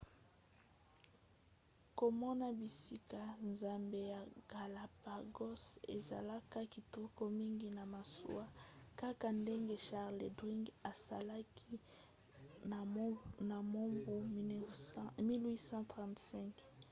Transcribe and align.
komona 1.99 2.45
bisika 2.59 3.21
zamba 3.59 3.99
ya 4.13 4.21
galapagos 4.51 5.63
ezalaka 5.95 6.59
kitoko 6.73 7.23
mingi 7.39 7.67
na 7.77 7.83
masuwa 7.93 8.45
kaka 9.01 9.27
ndenge 9.41 9.75
charles 9.87 10.31
darwin 10.37 10.63
asalaki 10.91 11.73
na 13.49 13.57
mobu 13.73 14.11
1835 14.35 16.61